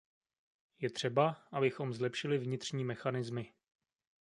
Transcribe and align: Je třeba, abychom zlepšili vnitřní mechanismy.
Je 0.79 0.89
třeba, 0.89 1.47
abychom 1.51 1.93
zlepšili 1.93 2.37
vnitřní 2.37 2.83
mechanismy. 2.85 3.53